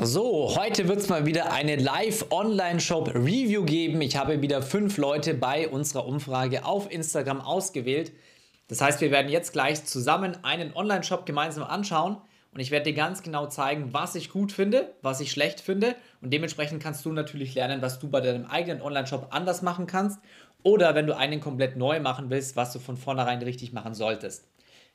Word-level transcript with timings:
So, 0.00 0.54
heute 0.56 0.86
wird 0.86 1.00
es 1.00 1.08
mal 1.08 1.26
wieder 1.26 1.52
eine 1.52 1.74
Live-Online-Shop-Review 1.74 3.64
geben. 3.64 4.00
Ich 4.00 4.16
habe 4.16 4.40
wieder 4.40 4.62
fünf 4.62 4.96
Leute 4.96 5.34
bei 5.34 5.68
unserer 5.68 6.06
Umfrage 6.06 6.64
auf 6.64 6.88
Instagram 6.88 7.40
ausgewählt. 7.40 8.12
Das 8.68 8.80
heißt, 8.80 9.00
wir 9.00 9.10
werden 9.10 9.28
jetzt 9.28 9.52
gleich 9.52 9.84
zusammen 9.84 10.36
einen 10.44 10.72
Online-Shop 10.72 11.26
gemeinsam 11.26 11.64
anschauen 11.64 12.16
und 12.54 12.60
ich 12.60 12.70
werde 12.70 12.84
dir 12.84 12.96
ganz 12.96 13.24
genau 13.24 13.46
zeigen, 13.48 13.92
was 13.92 14.14
ich 14.14 14.30
gut 14.30 14.52
finde, 14.52 14.94
was 15.02 15.20
ich 15.20 15.32
schlecht 15.32 15.60
finde 15.60 15.96
und 16.22 16.32
dementsprechend 16.32 16.80
kannst 16.80 17.04
du 17.04 17.10
natürlich 17.10 17.56
lernen, 17.56 17.82
was 17.82 17.98
du 17.98 18.08
bei 18.08 18.20
deinem 18.20 18.46
eigenen 18.46 18.80
Online-Shop 18.80 19.26
anders 19.30 19.62
machen 19.62 19.88
kannst 19.88 20.20
oder 20.62 20.94
wenn 20.94 21.08
du 21.08 21.16
einen 21.16 21.40
komplett 21.40 21.76
neu 21.76 21.98
machen 21.98 22.30
willst, 22.30 22.54
was 22.54 22.72
du 22.72 22.78
von 22.78 22.96
vornherein 22.96 23.42
richtig 23.42 23.72
machen 23.72 23.94
solltest. 23.94 24.44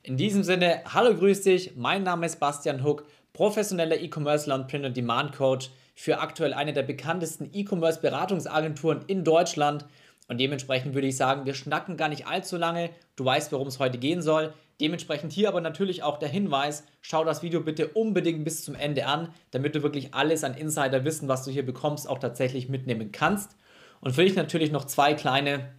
In 0.05 0.17
diesem 0.17 0.43
Sinne, 0.43 0.81
hallo, 0.93 1.15
grüß 1.15 1.43
dich, 1.43 1.77
mein 1.77 2.03
Name 2.03 2.25
ist 2.25 2.37
Bastian 2.41 2.83
Huck 2.83 3.05
professioneller 3.31 3.97
E-Commercer 4.01 4.53
und 4.53 4.67
Print-on-Demand-Coach 4.67 5.69
für 5.95 6.19
aktuell 6.19 6.53
eine 6.53 6.73
der 6.73 6.83
bekanntesten 6.83 7.49
E-Commerce-Beratungsagenturen 7.53 9.05
in 9.07 9.23
Deutschland. 9.23 9.85
Und 10.27 10.41
dementsprechend 10.41 10.93
würde 10.93 11.07
ich 11.07 11.15
sagen, 11.15 11.45
wir 11.45 11.53
schnacken 11.53 11.95
gar 11.95 12.09
nicht 12.09 12.27
allzu 12.27 12.57
lange. 12.57 12.89
Du 13.15 13.23
weißt, 13.23 13.53
worum 13.53 13.69
es 13.69 13.79
heute 13.79 13.97
gehen 13.97 14.21
soll. 14.21 14.53
Dementsprechend 14.81 15.31
hier 15.31 15.47
aber 15.47 15.61
natürlich 15.61 16.03
auch 16.03 16.19
der 16.19 16.27
Hinweis, 16.27 16.83
schau 16.99 17.23
das 17.23 17.41
Video 17.41 17.61
bitte 17.61 17.87
unbedingt 17.87 18.43
bis 18.43 18.61
zum 18.61 18.75
Ende 18.75 19.05
an, 19.05 19.29
damit 19.51 19.73
du 19.73 19.83
wirklich 19.83 20.13
alles 20.13 20.43
an 20.43 20.53
Insider-Wissen, 20.53 21.29
was 21.29 21.45
du 21.45 21.51
hier 21.51 21.65
bekommst, 21.65 22.09
auch 22.09 22.19
tatsächlich 22.19 22.67
mitnehmen 22.67 23.13
kannst. 23.13 23.55
Und 24.01 24.15
für 24.15 24.25
dich 24.25 24.35
natürlich 24.35 24.73
noch 24.73 24.83
zwei 24.83 25.13
kleine 25.13 25.69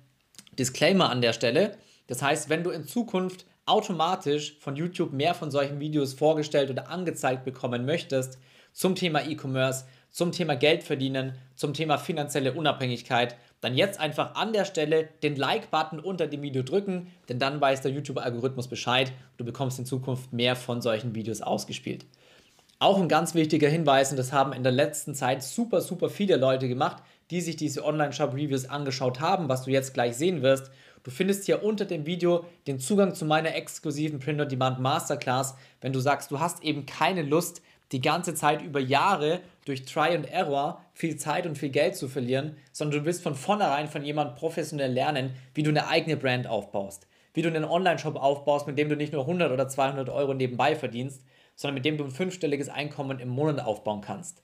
Disclaimer 0.58 1.10
an 1.10 1.20
der 1.20 1.34
Stelle. 1.34 1.76
Das 2.06 2.22
heißt, 2.22 2.48
wenn 2.48 2.64
du 2.64 2.70
in 2.70 2.86
Zukunft 2.86 3.44
automatisch 3.66 4.58
von 4.60 4.76
YouTube 4.76 5.12
mehr 5.12 5.34
von 5.34 5.50
solchen 5.50 5.80
Videos 5.80 6.14
vorgestellt 6.14 6.70
oder 6.70 6.88
angezeigt 6.88 7.44
bekommen 7.44 7.84
möchtest 7.84 8.38
zum 8.72 8.94
Thema 8.94 9.26
E-Commerce, 9.26 9.84
zum 10.10 10.32
Thema 10.32 10.54
Geld 10.54 10.82
verdienen, 10.82 11.34
zum 11.56 11.74
Thema 11.74 11.96
finanzielle 11.96 12.52
Unabhängigkeit, 12.52 13.36
dann 13.60 13.74
jetzt 13.74 13.98
einfach 13.98 14.34
an 14.34 14.52
der 14.52 14.64
Stelle 14.64 15.08
den 15.22 15.36
Like-Button 15.36 15.98
unter 15.98 16.26
dem 16.26 16.42
Video 16.42 16.62
drücken, 16.62 17.10
denn 17.28 17.38
dann 17.38 17.60
weiß 17.60 17.80
der 17.80 17.92
YouTube-Algorithmus 17.92 18.68
Bescheid. 18.68 19.12
Du 19.38 19.44
bekommst 19.44 19.78
in 19.78 19.86
Zukunft 19.86 20.32
mehr 20.32 20.54
von 20.54 20.82
solchen 20.82 21.14
Videos 21.14 21.40
ausgespielt. 21.40 22.04
Auch 22.78 22.98
ein 22.98 23.08
ganz 23.08 23.34
wichtiger 23.34 23.68
Hinweis, 23.68 24.10
und 24.10 24.18
das 24.18 24.32
haben 24.32 24.52
in 24.52 24.64
der 24.64 24.72
letzten 24.72 25.14
Zeit 25.14 25.42
super, 25.42 25.80
super 25.80 26.10
viele 26.10 26.36
Leute 26.36 26.68
gemacht, 26.68 27.02
die 27.30 27.40
sich 27.40 27.56
diese 27.56 27.84
Online-Shop-Reviews 27.84 28.66
angeschaut 28.66 29.20
haben, 29.20 29.48
was 29.48 29.64
du 29.64 29.70
jetzt 29.70 29.94
gleich 29.94 30.16
sehen 30.16 30.42
wirst. 30.42 30.70
Du 31.02 31.10
findest 31.10 31.44
hier 31.44 31.62
unter 31.62 31.84
dem 31.84 32.06
Video 32.06 32.44
den 32.66 32.78
Zugang 32.78 33.14
zu 33.14 33.24
meiner 33.24 33.54
exklusiven 33.54 34.18
Print-on-Demand 34.18 34.80
Masterclass, 34.80 35.54
wenn 35.80 35.92
du 35.92 36.00
sagst, 36.00 36.30
du 36.30 36.40
hast 36.40 36.62
eben 36.62 36.86
keine 36.86 37.22
Lust, 37.22 37.62
die 37.92 38.00
ganze 38.00 38.34
Zeit 38.34 38.62
über 38.62 38.80
Jahre 38.80 39.40
durch 39.66 39.84
Try 39.84 40.16
and 40.16 40.30
Error 40.30 40.82
viel 40.94 41.16
Zeit 41.16 41.46
und 41.46 41.58
viel 41.58 41.68
Geld 41.68 41.96
zu 41.96 42.08
verlieren, 42.08 42.56
sondern 42.72 43.00
du 43.00 43.06
willst 43.06 43.22
von 43.22 43.34
vornherein 43.34 43.88
von 43.88 44.04
jemandem 44.04 44.34
professionell 44.34 44.92
lernen, 44.92 45.34
wie 45.54 45.62
du 45.62 45.70
eine 45.70 45.86
eigene 45.86 46.16
Brand 46.16 46.46
aufbaust, 46.46 47.06
wie 47.34 47.42
du 47.42 47.48
einen 47.48 47.64
Online-Shop 47.64 48.16
aufbaust, 48.16 48.66
mit 48.66 48.78
dem 48.78 48.88
du 48.88 48.96
nicht 48.96 49.12
nur 49.12 49.22
100 49.22 49.52
oder 49.52 49.68
200 49.68 50.08
Euro 50.08 50.34
nebenbei 50.34 50.74
verdienst, 50.74 51.22
sondern 51.54 51.74
mit 51.74 51.84
dem 51.84 51.98
du 51.98 52.04
ein 52.04 52.10
fünfstelliges 52.10 52.68
Einkommen 52.68 53.20
im 53.20 53.28
Monat 53.28 53.64
aufbauen 53.64 54.00
kannst. 54.00 54.42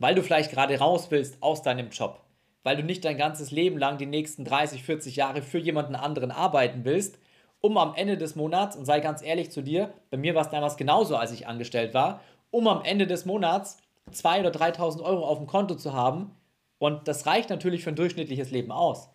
Weil 0.00 0.16
du 0.16 0.22
vielleicht 0.22 0.50
gerade 0.50 0.76
raus 0.78 1.08
willst 1.10 1.42
aus 1.42 1.62
deinem 1.62 1.90
Job, 1.90 2.20
weil 2.64 2.76
du 2.76 2.82
nicht 2.82 3.04
dein 3.04 3.18
ganzes 3.18 3.52
Leben 3.52 3.78
lang 3.78 3.98
die 3.98 4.06
nächsten 4.06 4.44
30, 4.44 4.82
40 4.82 5.14
Jahre 5.14 5.42
für 5.42 5.58
jemanden 5.58 5.94
anderen 5.94 6.30
arbeiten 6.32 6.84
willst, 6.84 7.18
um 7.60 7.76
am 7.76 7.94
Ende 7.94 8.16
des 8.16 8.34
Monats, 8.34 8.76
und 8.76 8.86
sei 8.86 9.00
ganz 9.00 9.22
ehrlich 9.22 9.50
zu 9.50 9.62
dir, 9.62 9.92
bei 10.10 10.16
mir 10.16 10.34
war 10.34 10.42
es 10.42 10.48
damals 10.48 10.78
genauso, 10.78 11.16
als 11.16 11.32
ich 11.32 11.46
angestellt 11.46 11.92
war, 11.92 12.22
um 12.50 12.66
am 12.66 12.82
Ende 12.82 13.06
des 13.06 13.26
Monats 13.26 13.76
2.000 14.10 14.40
oder 14.40 14.50
3.000 14.58 15.02
Euro 15.02 15.26
auf 15.26 15.36
dem 15.36 15.46
Konto 15.46 15.74
zu 15.74 15.92
haben. 15.92 16.34
Und 16.78 17.06
das 17.06 17.26
reicht 17.26 17.50
natürlich 17.50 17.84
für 17.84 17.90
ein 17.90 17.96
durchschnittliches 17.96 18.50
Leben 18.50 18.72
aus. 18.72 19.10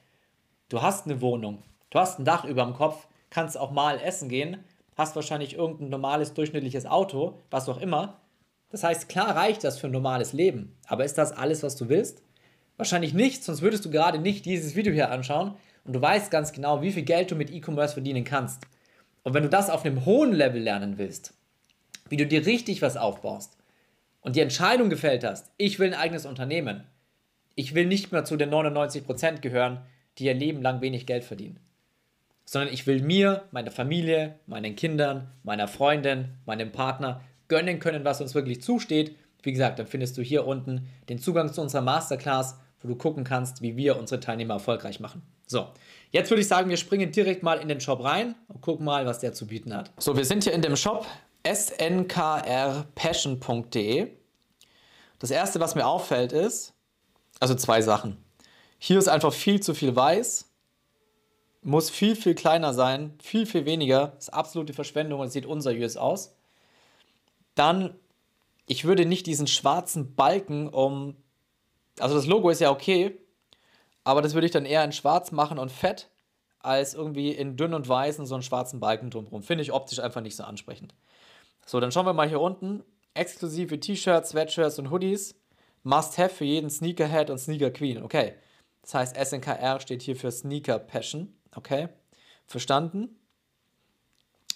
Du 0.70 0.84
hast 0.84 1.06
eine 1.06 1.20
Wohnung, 1.20 1.64
du 1.90 1.98
hast 1.98 2.20
ein 2.20 2.26
Dach 2.26 2.46
über 2.46 2.64
dem 2.64 2.76
Kopf, 2.76 3.08
kannst 3.32 3.58
auch 3.58 3.72
mal 3.72 4.00
essen 4.00 4.30
gehen, 4.30 4.64
hast 4.96 5.16
wahrscheinlich 5.16 5.56
irgendein 5.56 5.90
normales 5.90 6.36
durchschnittliches 6.36 6.86
Auto, 6.86 7.42
was 7.50 7.68
auch 7.68 7.82
immer. 7.82 8.20
Das 8.76 8.84
heißt, 8.84 9.08
klar 9.08 9.38
reicht 9.38 9.64
das 9.64 9.80
für 9.80 9.88
ein 9.88 9.94
normales 9.94 10.34
Leben. 10.34 10.76
Aber 10.86 11.06
ist 11.06 11.18
das 11.18 11.32
alles, 11.32 11.64
was 11.64 11.78
du 11.78 11.88
willst? 11.88 12.22
Wahrscheinlich 12.76 13.14
nicht, 13.14 13.42
sonst 13.42 13.62
würdest 13.62 13.86
du 13.86 13.90
gerade 13.90 14.20
nicht 14.20 14.44
dieses 14.44 14.76
Video 14.76 14.92
hier 14.92 15.12
anschauen 15.12 15.56
und 15.86 15.94
du 15.94 16.02
weißt 16.02 16.30
ganz 16.30 16.52
genau, 16.52 16.82
wie 16.82 16.92
viel 16.92 17.04
Geld 17.04 17.32
du 17.32 17.36
mit 17.36 17.54
E-Commerce 17.54 17.94
verdienen 17.94 18.26
kannst. 18.26 18.64
Und 19.24 19.34
wenn 19.34 19.44
du 19.44 19.50
das 19.50 19.70
auf 19.70 19.86
einem 19.86 20.04
hohen 20.04 20.34
Level 20.34 20.62
lernen 20.62 20.98
willst, 20.98 21.34
wie 22.10 22.18
du 22.18 22.28
dir 22.28 22.46
richtig 22.46 22.82
was 22.82 22.98
aufbaust 22.98 23.56
und 24.20 24.36
die 24.36 24.42
Entscheidung 24.42 24.90
gefällt 24.90 25.24
hast, 25.24 25.54
ich 25.56 25.80
will 25.80 25.94
ein 25.94 26.00
eigenes 26.00 26.26
Unternehmen, 26.26 26.84
ich 27.56 27.76
will 27.76 27.86
nicht 27.86 28.12
mehr 28.12 28.26
zu 28.26 28.36
den 28.36 28.54
99% 28.54 29.40
gehören, 29.40 29.86
die 30.18 30.26
ihr 30.26 30.34
Leben 30.34 30.62
lang 30.62 30.82
wenig 30.82 31.06
Geld 31.06 31.24
verdienen, 31.24 31.62
sondern 32.44 32.74
ich 32.74 32.86
will 32.88 33.02
mir, 33.02 33.46
meiner 33.52 33.72
Familie, 33.72 34.36
meinen 34.48 34.76
Kindern, 34.76 35.32
meiner 35.44 35.70
Freundin, 35.70 36.32
meinem 36.46 36.74
Partner 36.74 37.22
gönnen 37.48 37.80
können, 37.80 38.06
was 38.06 38.22
uns 38.22 38.36
wirklich 38.36 38.62
zusteht. 38.62 39.16
Wie 39.44 39.52
gesagt, 39.52 39.80
dann 39.80 39.88
findest 39.88 40.18
du 40.18 40.22
hier 40.22 40.48
unten 40.48 40.88
den 41.10 41.20
Zugang 41.20 41.54
zu 41.54 41.62
unserer 41.62 41.82
Masterclass 41.82 42.56
wo 42.86 42.88
du 42.88 42.96
gucken 42.96 43.24
kannst, 43.24 43.62
wie 43.62 43.78
wir 43.78 43.98
unsere 43.98 44.20
Teilnehmer 44.20 44.56
erfolgreich 44.56 45.00
machen. 45.00 45.22
So, 45.48 45.68
jetzt 46.12 46.32
würde 46.32 46.42
ich 46.42 46.48
sagen, 46.48 46.70
wir 46.70 46.78
springen 46.78 47.12
direkt 47.12 47.44
mal 47.44 47.60
in 47.60 47.68
den 47.68 47.82
Shop 47.82 48.04
rein 48.04 48.34
und 48.48 48.62
gucken 48.62 48.84
mal, 48.86 49.06
was 49.06 49.20
der 49.20 49.34
zu 49.34 49.46
bieten 49.48 49.76
hat. 49.76 49.92
So, 49.98 50.18
wir 50.18 50.26
sind 50.26 50.44
hier 50.44 50.54
in 50.54 50.62
dem 50.62 50.76
Shop 50.76 51.08
snkrpassion.de. 51.46 54.08
Das 55.20 55.30
erste, 55.32 55.60
was 55.60 55.76
mir 55.76 55.86
auffällt, 55.86 56.32
ist, 56.32 56.74
also 57.40 57.54
zwei 57.56 57.82
Sachen. 57.82 58.18
Hier 58.78 59.00
ist 59.00 59.08
einfach 59.08 59.34
viel 59.34 59.62
zu 59.62 59.74
viel 59.74 59.96
weiß, 59.96 60.52
muss 61.62 61.90
viel, 61.90 62.16
viel 62.16 62.36
kleiner 62.36 62.74
sein, 62.74 63.14
viel, 63.22 63.48
viel 63.48 63.66
weniger, 63.66 64.14
ist 64.18 64.34
absolute 64.34 64.74
Verschwendung 64.74 65.22
und 65.22 65.32
sieht 65.32 65.46
unseriös 65.46 65.96
aus. 65.98 66.35
Dann, 67.56 67.96
ich 68.68 68.86
würde 68.86 69.06
nicht 69.06 69.26
diesen 69.26 69.48
schwarzen 69.48 70.16
Balken 70.16 70.68
um 70.68 71.16
also 72.00 72.16
das 72.16 72.26
Logo 72.26 72.50
ist 72.50 72.62
ja 72.62 72.72
okay, 72.72 73.18
aber 74.04 74.22
das 74.22 74.34
würde 74.34 74.46
ich 74.46 74.52
dann 74.52 74.66
eher 74.66 74.84
in 74.84 74.92
schwarz 74.92 75.32
machen 75.32 75.58
und 75.58 75.72
fett, 75.72 76.10
als 76.60 76.94
irgendwie 76.94 77.32
in 77.32 77.58
dünn 77.58 77.74
und 77.74 77.88
weiß 77.88 78.20
und 78.20 78.26
so 78.26 78.36
einen 78.36 78.44
schwarzen 78.44 78.80
Balken 78.80 79.10
drumherum. 79.10 79.44
Finde 79.44 79.62
ich 79.62 79.72
optisch 79.72 80.00
einfach 80.00 80.22
nicht 80.22 80.36
so 80.36 80.44
ansprechend. 80.44 80.94
So, 81.66 81.80
dann 81.80 81.92
schauen 81.92 82.06
wir 82.06 82.14
mal 82.14 82.28
hier 82.28 82.42
unten. 82.42 82.84
Exklusive 83.14 83.80
T-Shirts, 83.80 84.32
Sweatshirts 84.32 84.80
und 84.80 84.92
Hoodies. 84.92 85.36
Must-have 85.84 86.34
für 86.34 86.46
jeden 86.46 86.70
Sneakerhead 86.70 87.30
und 87.30 87.38
Sneaker 87.38 87.72
Queen. 87.72 88.04
Okay. 88.04 88.34
Das 88.82 88.94
heißt, 88.94 89.16
SNKR 89.16 89.80
steht 89.80 90.02
hier 90.02 90.16
für 90.16 90.32
Sneaker 90.32 90.80
Passion. 90.80 91.34
Okay. 91.56 91.90
Verstanden. 92.46 93.16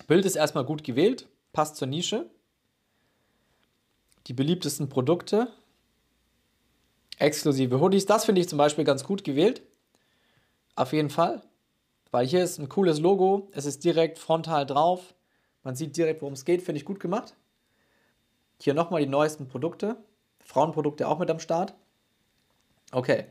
Bild 0.07 0.25
ist 0.25 0.35
erstmal 0.35 0.65
gut 0.65 0.83
gewählt. 0.83 1.27
Passt 1.53 1.77
zur 1.77 1.87
Nische. 1.87 2.29
Die 4.27 4.33
beliebtesten 4.33 4.89
Produkte 4.89 5.47
exklusive 7.19 7.79
Hoodies. 7.79 8.05
Das 8.05 8.25
finde 8.25 8.41
ich 8.41 8.49
zum 8.49 8.57
Beispiel 8.57 8.85
ganz 8.85 9.03
gut 9.03 9.23
gewählt. 9.23 9.61
Auf 10.75 10.93
jeden 10.93 11.09
Fall. 11.09 11.41
Weil 12.11 12.25
hier 12.25 12.43
ist 12.43 12.57
ein 12.57 12.69
cooles 12.69 12.99
Logo. 12.99 13.49
Es 13.51 13.65
ist 13.65 13.83
direkt 13.83 14.17
frontal 14.17 14.65
drauf. 14.65 15.13
Man 15.63 15.75
sieht 15.75 15.95
direkt, 15.95 16.21
worum 16.21 16.33
es 16.33 16.45
geht. 16.45 16.63
Finde 16.63 16.79
ich 16.79 16.85
gut 16.85 16.99
gemacht. 16.99 17.35
Hier 18.61 18.73
nochmal 18.73 19.01
die 19.01 19.09
neuesten 19.09 19.47
Produkte. 19.47 19.97
Frauenprodukte 20.43 21.07
auch 21.07 21.19
mit 21.19 21.29
am 21.29 21.39
Start. 21.39 21.75
Okay. 22.91 23.25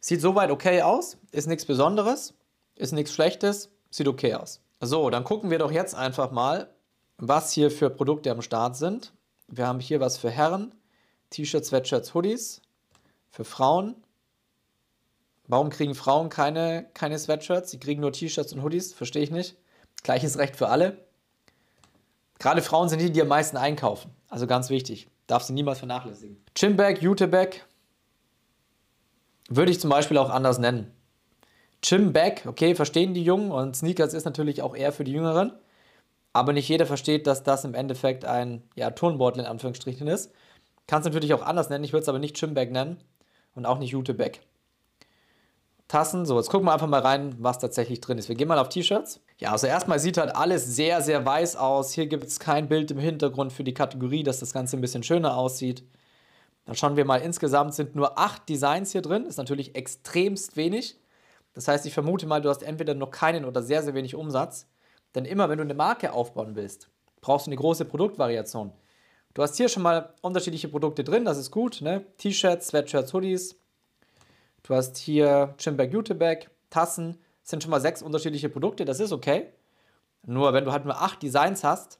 Sieht 0.00 0.20
soweit 0.20 0.50
okay 0.50 0.82
aus. 0.82 1.16
Ist 1.32 1.46
nichts 1.46 1.64
Besonderes. 1.64 2.34
Ist 2.74 2.92
nichts 2.92 3.14
Schlechtes. 3.14 3.70
Sieht 3.90 4.08
okay 4.08 4.34
aus. 4.34 4.60
So, 4.80 5.08
dann 5.08 5.24
gucken 5.24 5.50
wir 5.50 5.58
doch 5.58 5.72
jetzt 5.72 5.94
einfach 5.94 6.30
mal, 6.30 6.68
was 7.16 7.52
hier 7.52 7.70
für 7.70 7.88
Produkte 7.88 8.30
am 8.30 8.42
Start 8.42 8.76
sind. 8.76 9.14
Wir 9.48 9.66
haben 9.66 9.80
hier 9.80 10.00
was 10.00 10.16
für 10.16 10.30
Herren. 10.30 10.74
T-Shirts, 11.30 11.68
Sweatshirts, 11.68 12.14
Hoodies. 12.14 12.62
Für 13.30 13.44
Frauen, 13.44 13.96
warum 15.48 15.70
kriegen 15.70 15.94
Frauen 15.94 16.28
keine, 16.28 16.86
keine 16.94 17.18
Sweatshirts? 17.18 17.70
Sie 17.70 17.80
kriegen 17.80 18.00
nur 18.00 18.12
T-Shirts 18.12 18.52
und 18.52 18.62
Hoodies, 18.62 18.92
verstehe 18.92 19.22
ich 19.22 19.30
nicht. 19.30 19.56
Gleiches 20.02 20.38
Recht 20.38 20.56
für 20.56 20.68
alle. 20.68 20.98
Gerade 22.38 22.62
Frauen 22.62 22.88
sind 22.88 23.00
die, 23.00 23.10
die 23.10 23.22
am 23.22 23.28
meisten 23.28 23.56
einkaufen. 23.56 24.10
Also 24.28 24.46
ganz 24.46 24.70
wichtig. 24.70 25.08
Darf 25.26 25.42
sie 25.42 25.52
niemals 25.52 25.78
vernachlässigen. 25.78 26.36
Chimbag, 26.54 27.00
Jutebag 27.00 27.56
würde 29.48 29.72
ich 29.72 29.80
zum 29.80 29.90
Beispiel 29.90 30.18
auch 30.18 30.30
anders 30.30 30.58
nennen. 30.58 30.92
Chimbag, 31.82 32.46
okay, 32.46 32.74
verstehen 32.74 33.14
die 33.14 33.24
Jungen 33.24 33.50
und 33.50 33.76
Sneakers 33.76 34.14
ist 34.14 34.24
natürlich 34.24 34.62
auch 34.62 34.74
eher 34.74 34.92
für 34.92 35.04
die 35.04 35.12
Jüngeren. 35.12 35.52
Aber 36.34 36.52
nicht 36.52 36.68
jeder 36.68 36.84
versteht, 36.84 37.26
dass 37.26 37.44
das 37.44 37.64
im 37.64 37.74
Endeffekt 37.74 38.26
ein 38.26 38.62
ja, 38.74 38.90
Turnbeutel 38.90 39.40
in 39.40 39.46
Anführungsstrichen 39.46 40.08
ist. 40.08 40.32
Kannst 40.86 41.06
natürlich 41.06 41.32
auch 41.32 41.42
anders 41.42 41.70
nennen, 41.70 41.84
ich 41.84 41.92
würde 41.92 42.02
es 42.02 42.08
aber 42.08 42.18
nicht 42.18 42.36
Chimbag 42.36 42.70
nennen 42.70 42.98
und 43.54 43.64
auch 43.64 43.78
nicht 43.78 43.92
Jutebeck. 43.92 44.42
Tassen, 45.86 46.26
so, 46.26 46.36
jetzt 46.36 46.50
gucken 46.50 46.66
wir 46.66 46.72
einfach 46.72 46.88
mal 46.88 47.00
rein, 47.00 47.36
was 47.38 47.60
tatsächlich 47.60 48.00
drin 48.00 48.18
ist. 48.18 48.28
Wir 48.28 48.34
gehen 48.34 48.48
mal 48.48 48.58
auf 48.58 48.68
T-Shirts. 48.68 49.20
Ja, 49.38 49.52
also 49.52 49.66
erstmal 49.66 50.00
sieht 50.00 50.16
halt 50.18 50.34
alles 50.34 50.66
sehr, 50.74 51.02
sehr 51.02 51.24
weiß 51.24 51.56
aus. 51.56 51.92
Hier 51.92 52.06
gibt 52.06 52.24
es 52.24 52.40
kein 52.40 52.68
Bild 52.68 52.90
im 52.90 52.98
Hintergrund 52.98 53.52
für 53.52 53.64
die 53.64 53.74
Kategorie, 53.74 54.24
dass 54.24 54.40
das 54.40 54.52
Ganze 54.52 54.76
ein 54.76 54.80
bisschen 54.80 55.04
schöner 55.04 55.36
aussieht. 55.36 55.84
Dann 56.64 56.74
schauen 56.74 56.96
wir 56.96 57.04
mal, 57.04 57.20
insgesamt 57.20 57.74
sind 57.74 57.94
nur 57.94 58.18
acht 58.18 58.48
Designs 58.48 58.90
hier 58.92 59.02
drin. 59.02 59.24
Ist 59.26 59.36
natürlich 59.36 59.76
extremst 59.76 60.56
wenig. 60.56 60.98
Das 61.52 61.68
heißt, 61.68 61.86
ich 61.86 61.94
vermute 61.94 62.26
mal, 62.26 62.40
du 62.40 62.48
hast 62.48 62.64
entweder 62.64 62.94
noch 62.94 63.12
keinen 63.12 63.44
oder 63.44 63.62
sehr, 63.62 63.82
sehr 63.82 63.94
wenig 63.94 64.16
Umsatz. 64.16 64.66
Denn 65.14 65.24
immer, 65.24 65.48
wenn 65.48 65.58
du 65.58 65.64
eine 65.64 65.74
Marke 65.74 66.12
aufbauen 66.12 66.56
willst, 66.56 66.88
brauchst 67.20 67.46
du 67.46 67.50
eine 67.50 67.56
große 67.56 67.84
Produktvariation. 67.84 68.72
Du 69.34 69.42
hast 69.42 69.56
hier 69.56 69.68
schon 69.68 69.82
mal 69.82 70.14
unterschiedliche 70.22 70.68
Produkte 70.68 71.02
drin, 71.02 71.24
das 71.24 71.38
ist 71.38 71.50
gut. 71.50 71.80
Ne? 71.80 72.04
T-Shirts, 72.18 72.68
Sweatshirts, 72.68 73.12
Hoodies. 73.12 73.56
Du 74.62 74.74
hast 74.74 74.96
hier 74.96 75.54
Chimbag 75.58 75.92
Jutebag, 75.92 76.50
Tassen. 76.70 77.18
Das 77.42 77.50
sind 77.50 77.62
schon 77.62 77.70
mal 77.70 77.80
sechs 77.80 78.02
unterschiedliche 78.02 78.48
Produkte, 78.48 78.84
das 78.84 79.00
ist 79.00 79.12
okay. 79.12 79.48
Nur 80.22 80.52
wenn 80.52 80.64
du 80.64 80.72
halt 80.72 80.84
nur 80.84 81.00
acht 81.00 81.22
Designs 81.22 81.64
hast, 81.64 81.98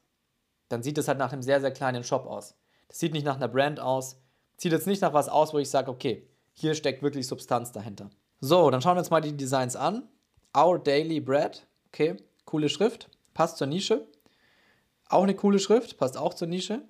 dann 0.68 0.82
sieht 0.82 0.96
es 0.96 1.08
halt 1.08 1.18
nach 1.18 1.32
einem 1.32 1.42
sehr, 1.42 1.60
sehr 1.60 1.72
kleinen 1.72 2.04
Shop 2.04 2.26
aus. 2.26 2.54
Das 2.88 2.98
sieht 2.98 3.12
nicht 3.12 3.26
nach 3.26 3.36
einer 3.36 3.48
Brand 3.48 3.80
aus. 3.80 4.20
Sieht 4.56 4.72
jetzt 4.72 4.86
nicht 4.86 5.02
nach 5.02 5.12
was 5.12 5.28
aus, 5.28 5.52
wo 5.52 5.58
ich 5.58 5.68
sage, 5.68 5.90
okay, 5.90 6.26
hier 6.52 6.74
steckt 6.74 7.02
wirklich 7.02 7.26
Substanz 7.26 7.72
dahinter. 7.72 8.10
So, 8.40 8.70
dann 8.70 8.80
schauen 8.80 8.94
wir 8.96 9.00
uns 9.00 9.10
mal 9.10 9.20
die 9.20 9.36
Designs 9.36 9.76
an. 9.76 10.08
Our 10.56 10.78
Daily 10.78 11.20
Bread. 11.20 11.66
Okay, 11.88 12.16
coole 12.44 12.68
Schrift. 12.68 13.08
Passt 13.32 13.58
zur 13.58 13.66
Nische. 13.66 14.06
Auch 15.08 15.22
eine 15.22 15.34
coole 15.34 15.58
Schrift, 15.58 15.98
passt 15.98 16.16
auch 16.16 16.34
zur 16.34 16.48
Nische. 16.48 16.82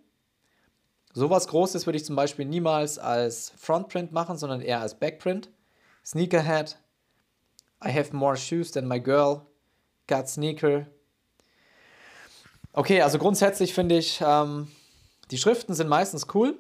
Sowas 1.13 1.47
Großes 1.49 1.87
würde 1.87 1.97
ich 1.97 2.05
zum 2.05 2.17
Beispiel 2.17 2.45
niemals 2.45 2.99
als 2.99 3.53
Frontprint 3.57 4.13
machen, 4.13 4.37
sondern 4.37 4.61
eher 4.61 4.81
als 4.81 4.99
Backprint. 4.99 5.49
Sneakerhead. 6.05 6.79
I 7.85 7.93
have 7.93 8.15
more 8.15 8.37
shoes 8.37 8.71
than 8.71 8.89
my 8.89 9.01
girl. 9.01 9.43
Got 10.07 10.29
sneaker. 10.29 10.87
Okay, 12.73 13.01
also 13.01 13.19
grundsätzlich 13.19 13.73
finde 13.73 13.97
ich, 13.97 14.21
ähm, 14.27 14.69
die 15.31 15.39
Schriften 15.39 15.75
sind 15.75 15.89
meistens 15.89 16.27
cool, 16.35 16.59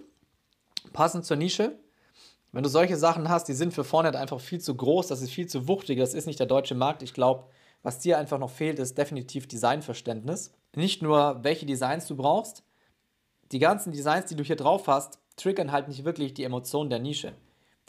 passend 0.92 1.24
zur 1.24 1.36
Nische. 1.36 1.78
Wenn 2.52 2.62
du 2.62 2.68
solche 2.68 2.96
Sachen 2.96 3.28
hast, 3.28 3.48
die 3.48 3.52
sind 3.52 3.74
für 3.74 3.82
Fortnite 3.82 4.18
einfach 4.18 4.40
viel 4.40 4.60
zu 4.60 4.76
groß, 4.76 5.08
das 5.08 5.22
ist 5.22 5.32
viel 5.32 5.48
zu 5.48 5.66
wuchtig, 5.66 5.98
das 5.98 6.14
ist 6.14 6.26
nicht 6.26 6.38
der 6.38 6.46
deutsche 6.46 6.76
Markt. 6.76 7.02
Ich 7.02 7.12
glaube, 7.12 7.48
was 7.84 8.00
dir 8.00 8.18
einfach 8.18 8.38
noch 8.38 8.50
fehlt, 8.50 8.80
ist 8.80 8.98
definitiv 8.98 9.46
Designverständnis. 9.46 10.52
Nicht 10.74 11.02
nur, 11.02 11.44
welche 11.44 11.66
Designs 11.66 12.06
du 12.06 12.16
brauchst, 12.16 12.64
die 13.52 13.58
ganzen 13.58 13.92
Designs, 13.92 14.26
die 14.26 14.36
du 14.36 14.42
hier 14.42 14.56
drauf 14.56 14.88
hast, 14.88 15.20
triggern 15.36 15.70
halt 15.70 15.86
nicht 15.86 16.04
wirklich 16.04 16.34
die 16.34 16.44
Emotionen 16.44 16.90
der 16.90 16.98
Nische. 16.98 17.34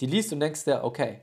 Die 0.02 0.06
liest 0.06 0.34
und 0.34 0.42
denkst 0.42 0.66
dir, 0.66 0.84
okay. 0.84 1.22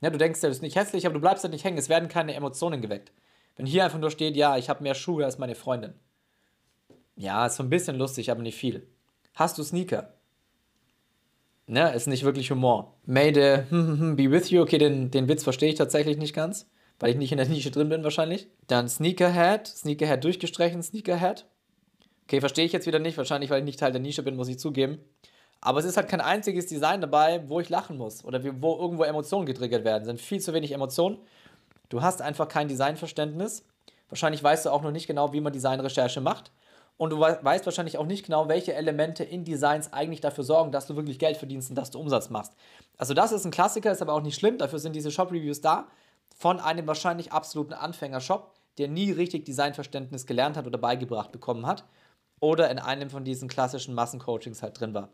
Ja, 0.00 0.08
du 0.08 0.18
denkst 0.18 0.40
dir, 0.40 0.46
das 0.46 0.58
ist 0.58 0.62
nicht 0.62 0.76
hässlich, 0.76 1.04
aber 1.04 1.14
du 1.14 1.20
bleibst 1.20 1.42
halt 1.42 1.52
nicht 1.52 1.64
hängen, 1.64 1.78
es 1.78 1.88
werden 1.88 2.08
keine 2.08 2.34
Emotionen 2.34 2.80
geweckt. 2.80 3.12
Wenn 3.56 3.66
hier 3.66 3.84
einfach 3.84 3.98
nur 3.98 4.12
steht, 4.12 4.36
ja, 4.36 4.56
ich 4.56 4.70
habe 4.70 4.82
mehr 4.84 4.94
Schuhe 4.94 5.24
als 5.24 5.38
meine 5.38 5.56
Freundin. 5.56 5.94
Ja, 7.16 7.44
ist 7.44 7.56
so 7.56 7.64
ein 7.64 7.70
bisschen 7.70 7.96
lustig, 7.96 8.30
aber 8.30 8.40
nicht 8.40 8.56
viel. 8.56 8.86
Hast 9.34 9.58
du 9.58 9.64
Sneaker? 9.64 10.14
Ne, 11.66 11.92
ist 11.92 12.06
nicht 12.06 12.24
wirklich 12.24 12.50
Humor. 12.52 12.94
May 13.04 13.34
the 13.34 13.64
be 14.14 14.30
with 14.30 14.50
you. 14.50 14.62
Okay, 14.62 14.78
den, 14.78 15.10
den 15.10 15.28
Witz 15.28 15.42
verstehe 15.42 15.68
ich 15.68 15.74
tatsächlich 15.74 16.16
nicht 16.16 16.34
ganz, 16.34 16.70
weil 17.00 17.10
ich 17.10 17.16
nicht 17.16 17.32
in 17.32 17.38
der 17.38 17.48
Nische 17.48 17.70
drin 17.70 17.88
bin 17.88 18.04
wahrscheinlich. 18.04 18.46
Dann 18.68 18.88
Sneakerhead, 18.88 19.66
Sneakerhead 19.66 20.22
durchgestrichen, 20.22 20.82
Sneakerhead. 20.82 21.46
Okay, 22.24 22.40
verstehe 22.40 22.66
ich 22.66 22.72
jetzt 22.72 22.86
wieder 22.86 23.00
nicht, 23.00 23.18
wahrscheinlich, 23.18 23.50
weil 23.50 23.58
ich 23.58 23.64
nicht 23.64 23.80
Teil 23.80 23.90
der 23.90 24.00
Nische 24.00 24.22
bin, 24.22 24.36
muss 24.36 24.48
ich 24.48 24.58
zugeben. 24.58 24.98
Aber 25.62 25.80
es 25.80 25.84
ist 25.84 25.96
halt 25.96 26.08
kein 26.08 26.20
einziges 26.20 26.66
Design 26.66 27.00
dabei, 27.00 27.42
wo 27.48 27.58
ich 27.58 27.68
lachen 27.68 27.98
muss 27.98 28.24
oder 28.24 28.42
wo 28.62 28.76
irgendwo 28.76 29.02
Emotionen 29.02 29.46
getriggert 29.46 29.84
werden. 29.84 30.02
Es 30.02 30.06
sind 30.06 30.20
viel 30.20 30.40
zu 30.40 30.54
wenig 30.54 30.72
Emotionen. 30.72 31.18
Du 31.88 32.02
hast 32.02 32.22
einfach 32.22 32.48
kein 32.48 32.68
Designverständnis. 32.68 33.64
Wahrscheinlich 34.08 34.42
weißt 34.42 34.66
du 34.66 34.70
auch 34.70 34.82
noch 34.82 34.92
nicht 34.92 35.06
genau, 35.06 35.32
wie 35.32 35.40
man 35.40 35.52
Designrecherche 35.52 36.20
macht. 36.20 36.52
Und 36.96 37.10
du 37.10 37.20
weißt 37.20 37.64
wahrscheinlich 37.64 37.96
auch 37.96 38.06
nicht 38.06 38.26
genau, 38.26 38.48
welche 38.48 38.74
Elemente 38.74 39.24
in 39.24 39.44
Designs 39.44 39.92
eigentlich 39.92 40.20
dafür 40.20 40.44
sorgen, 40.44 40.70
dass 40.70 40.86
du 40.86 40.96
wirklich 40.96 41.18
Geld 41.18 41.38
verdienst 41.38 41.70
und 41.70 41.76
dass 41.76 41.90
du 41.90 41.98
Umsatz 41.98 42.28
machst. 42.28 42.52
Also 42.98 43.14
das 43.14 43.32
ist 43.32 43.46
ein 43.46 43.50
Klassiker, 43.50 43.90
ist 43.90 44.02
aber 44.02 44.12
auch 44.12 44.22
nicht 44.22 44.38
schlimm. 44.38 44.58
Dafür 44.58 44.78
sind 44.78 44.94
diese 44.94 45.10
Shop-Reviews 45.10 45.62
da 45.62 45.88
von 46.40 46.58
einem 46.58 46.86
wahrscheinlich 46.86 47.32
absoluten 47.32 47.74
Anfänger-Shop, 47.74 48.54
der 48.78 48.88
nie 48.88 49.10
richtig 49.10 49.44
Designverständnis 49.44 50.24
gelernt 50.24 50.56
hat 50.56 50.66
oder 50.66 50.78
beigebracht 50.78 51.32
bekommen 51.32 51.66
hat 51.66 51.84
oder 52.40 52.70
in 52.70 52.78
einem 52.78 53.10
von 53.10 53.24
diesen 53.24 53.46
klassischen 53.46 53.94
Massencoachings 53.94 54.62
halt 54.62 54.80
drin 54.80 54.94
war. 54.94 55.10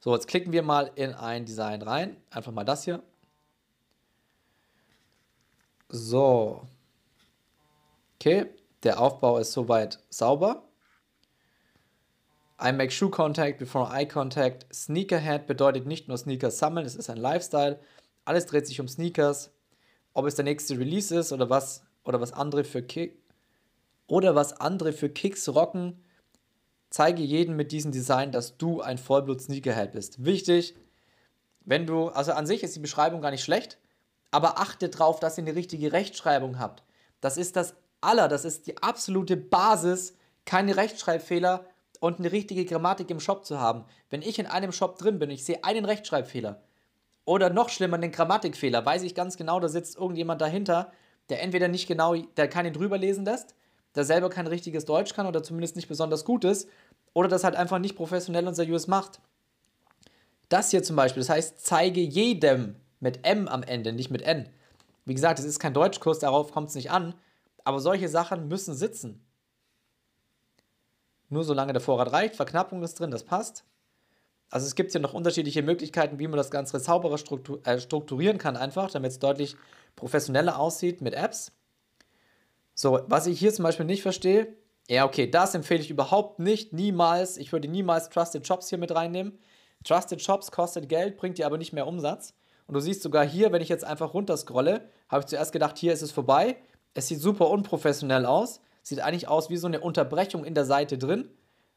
So, 0.00 0.14
jetzt 0.14 0.28
klicken 0.28 0.52
wir 0.52 0.62
mal 0.62 0.90
in 0.96 1.14
ein 1.14 1.46
Design 1.46 1.80
rein. 1.80 2.18
Einfach 2.28 2.52
mal 2.52 2.64
das 2.64 2.84
hier. 2.84 3.02
So. 5.88 6.66
Okay, 8.20 8.50
der 8.82 9.00
Aufbau 9.00 9.38
ist 9.38 9.52
soweit 9.52 9.98
sauber. 10.10 10.62
I 12.62 12.70
make 12.70 12.90
shoe 12.90 13.08
contact 13.08 13.58
before 13.58 13.90
eye 13.90 14.06
contact. 14.06 14.66
Sneakerhead 14.74 15.46
bedeutet 15.46 15.86
nicht 15.86 16.06
nur 16.06 16.18
Sneakers 16.18 16.58
sammeln, 16.58 16.84
es 16.84 16.96
ist 16.96 17.08
ein 17.08 17.16
Lifestyle. 17.16 17.80
Alles 18.26 18.44
dreht 18.44 18.66
sich 18.66 18.78
um 18.78 18.88
Sneakers. 18.88 19.55
Ob 20.16 20.24
es 20.24 20.34
der 20.34 20.46
nächste 20.46 20.78
Release 20.78 21.14
ist 21.14 21.30
oder 21.30 21.50
was, 21.50 21.82
oder 22.02 22.22
was 22.22 22.32
andere 22.32 22.64
für 22.64 22.82
Kick 22.82 23.18
oder 24.06 24.34
was 24.34 24.58
andere 24.58 24.94
für 24.94 25.10
Kicks 25.10 25.46
rocken, 25.46 26.02
zeige 26.88 27.22
jedem 27.22 27.54
mit 27.54 27.70
diesem 27.70 27.92
Design, 27.92 28.32
dass 28.32 28.56
du 28.56 28.80
ein 28.80 28.96
Vollblut-Sneakerhead 28.96 29.92
bist. 29.92 30.24
Wichtig, 30.24 30.74
wenn 31.66 31.86
du, 31.86 32.08
also 32.08 32.32
an 32.32 32.46
sich 32.46 32.62
ist 32.62 32.74
die 32.74 32.80
Beschreibung 32.80 33.20
gar 33.20 33.30
nicht 33.30 33.44
schlecht, 33.44 33.76
aber 34.30 34.58
achte 34.58 34.88
darauf, 34.88 35.20
dass 35.20 35.36
ihr 35.36 35.44
eine 35.44 35.54
richtige 35.54 35.92
Rechtschreibung 35.92 36.58
habt. 36.58 36.82
Das 37.20 37.36
ist 37.36 37.54
das 37.54 37.74
aller, 38.00 38.28
das 38.28 38.46
ist 38.46 38.68
die 38.68 38.82
absolute 38.82 39.36
Basis, 39.36 40.14
keine 40.46 40.78
Rechtschreibfehler 40.78 41.66
und 42.00 42.20
eine 42.20 42.32
richtige 42.32 42.64
Grammatik 42.64 43.10
im 43.10 43.20
Shop 43.20 43.44
zu 43.44 43.60
haben. 43.60 43.84
Wenn 44.08 44.22
ich 44.22 44.38
in 44.38 44.46
einem 44.46 44.72
Shop 44.72 44.96
drin 44.96 45.18
bin, 45.18 45.28
ich 45.28 45.44
sehe 45.44 45.62
einen 45.62 45.84
Rechtschreibfehler 45.84 46.62
oder 47.26 47.50
noch 47.50 47.68
schlimmer 47.68 47.96
einen 47.96 48.12
Grammatikfehler, 48.12 48.86
weiß 48.86 49.02
ich 49.02 49.14
ganz 49.14 49.36
genau, 49.36 49.60
da 49.60 49.68
sitzt 49.68 49.96
irgendjemand 49.96 50.40
dahinter, 50.40 50.92
der 51.28 51.42
entweder 51.42 51.68
nicht 51.68 51.86
genau, 51.86 52.14
der 52.14 52.48
keine 52.48 52.72
drüber 52.72 52.96
lesen 52.96 53.26
lässt, 53.26 53.54
der 53.94 54.04
selber 54.04 54.30
kein 54.30 54.46
richtiges 54.46 54.86
Deutsch 54.86 55.12
kann 55.12 55.26
oder 55.26 55.42
zumindest 55.42 55.76
nicht 55.76 55.88
besonders 55.88 56.24
gut 56.24 56.44
ist 56.44 56.68
oder 57.12 57.28
das 57.28 57.44
halt 57.44 57.56
einfach 57.56 57.80
nicht 57.80 57.96
professionell 57.96 58.46
und 58.46 58.54
seriös 58.54 58.86
macht. 58.86 59.20
Das 60.48 60.70
hier 60.70 60.84
zum 60.84 60.94
Beispiel, 60.94 61.20
das 61.20 61.28
heißt, 61.28 61.66
zeige 61.66 62.00
jedem 62.00 62.76
mit 63.00 63.26
M 63.26 63.48
am 63.48 63.64
Ende, 63.64 63.92
nicht 63.92 64.10
mit 64.10 64.22
N. 64.22 64.48
Wie 65.04 65.14
gesagt, 65.14 65.40
es 65.40 65.44
ist 65.44 65.58
kein 65.58 65.74
Deutschkurs, 65.74 66.20
darauf 66.20 66.52
kommt 66.52 66.68
es 66.68 66.76
nicht 66.76 66.92
an, 66.92 67.14
aber 67.64 67.80
solche 67.80 68.08
Sachen 68.08 68.46
müssen 68.46 68.74
sitzen. 68.74 69.26
Nur 71.28 71.42
solange 71.42 71.72
der 71.72 71.82
Vorrat 71.82 72.12
reicht, 72.12 72.36
Verknappung 72.36 72.84
ist 72.84 73.00
drin, 73.00 73.10
das 73.10 73.24
passt. 73.24 73.64
Also 74.50 74.66
es 74.66 74.74
gibt 74.74 74.92
hier 74.92 75.00
noch 75.00 75.14
unterschiedliche 75.14 75.62
Möglichkeiten, 75.62 76.18
wie 76.18 76.28
man 76.28 76.36
das 76.36 76.50
Ganze 76.50 76.78
sauberer 76.78 77.18
struktur 77.18 77.60
äh, 77.66 77.80
strukturieren 77.80 78.38
kann, 78.38 78.56
einfach, 78.56 78.90
damit 78.90 79.10
es 79.10 79.18
deutlich 79.18 79.56
professioneller 79.96 80.58
aussieht 80.58 81.00
mit 81.00 81.14
Apps. 81.14 81.52
So, 82.74 83.00
was 83.06 83.26
ich 83.26 83.38
hier 83.38 83.52
zum 83.52 83.64
Beispiel 83.64 83.86
nicht 83.86 84.02
verstehe, 84.02 84.56
ja, 84.88 85.04
okay, 85.04 85.28
das 85.28 85.54
empfehle 85.54 85.80
ich 85.80 85.90
überhaupt 85.90 86.38
nicht, 86.38 86.72
niemals. 86.72 87.38
Ich 87.38 87.52
würde 87.52 87.66
niemals 87.66 88.08
Trusted 88.08 88.46
Shops 88.46 88.68
hier 88.68 88.78
mit 88.78 88.94
reinnehmen. 88.94 89.38
Trusted 89.82 90.22
Shops 90.22 90.52
kostet 90.52 90.88
Geld, 90.88 91.16
bringt 91.16 91.38
dir 91.38 91.46
aber 91.46 91.58
nicht 91.58 91.72
mehr 91.72 91.86
Umsatz. 91.86 92.34
Und 92.66 92.74
du 92.74 92.80
siehst 92.80 93.02
sogar 93.02 93.26
hier, 93.26 93.52
wenn 93.52 93.62
ich 93.62 93.68
jetzt 93.68 93.84
einfach 93.84 94.14
runterscrolle, 94.14 94.88
habe 95.08 95.20
ich 95.20 95.26
zuerst 95.26 95.52
gedacht, 95.52 95.78
hier 95.78 95.92
ist 95.92 96.02
es 96.02 96.12
vorbei. 96.12 96.56
Es 96.94 97.08
sieht 97.08 97.20
super 97.20 97.50
unprofessionell 97.50 98.26
aus. 98.26 98.60
Sieht 98.82 99.00
eigentlich 99.00 99.28
aus 99.28 99.50
wie 99.50 99.56
so 99.56 99.66
eine 99.66 99.80
Unterbrechung 99.80 100.44
in 100.44 100.54
der 100.54 100.64
Seite 100.64 100.98
drin. 100.98 101.30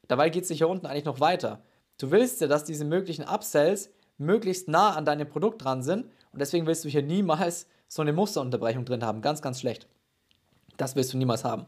Dabei 0.08 0.30
geht 0.30 0.44
es 0.44 0.52
hier 0.52 0.70
unten 0.70 0.86
eigentlich 0.86 1.06
noch 1.06 1.20
weiter. 1.20 1.64
Du 2.00 2.10
willst 2.10 2.42
ja, 2.42 2.48
dass 2.48 2.64
diese 2.64 2.86
möglichen 2.86 3.24
Upsells 3.24 3.92
möglichst 4.18 4.68
nah 4.68 4.96
an 4.96 5.06
deinem 5.06 5.30
Produkt 5.30 5.64
dran 5.64 5.84
sind. 5.84 6.06
Und 6.32 6.40
deswegen 6.40 6.66
willst 6.66 6.84
du 6.84 6.90
hier 6.90 7.04
niemals 7.04 7.68
so 7.88 8.02
eine 8.02 8.14
Musterunterbrechung 8.14 8.86
drin 8.86 9.04
haben. 9.04 9.22
Ganz, 9.22 9.42
ganz 9.42 9.60
schlecht. 9.60 9.88
Das 10.78 10.96
willst 10.96 11.14
du 11.14 11.18
niemals 11.18 11.44
haben. 11.44 11.68